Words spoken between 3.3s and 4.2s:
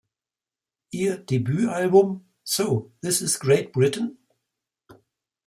Great Britain?